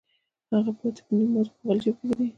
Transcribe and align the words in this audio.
هغه 0.53 0.71
پاتې 0.79 1.01
نیم 1.17 1.29
مزد 1.33 1.51
په 1.55 1.59
خپل 1.61 1.77
جېب 1.83 1.95
کې 1.99 2.05
ږدي 2.09 2.25